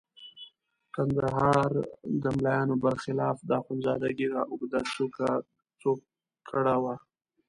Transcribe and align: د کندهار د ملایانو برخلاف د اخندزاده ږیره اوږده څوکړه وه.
د 0.83 0.83
کندهار 0.95 1.71
د 2.23 2.25
ملایانو 2.37 2.75
برخلاف 2.83 3.37
د 3.45 3.49
اخندزاده 3.61 4.09
ږیره 4.17 4.41
اوږده 4.51 4.79
څوکړه 5.81 6.75
وه. 6.83 6.95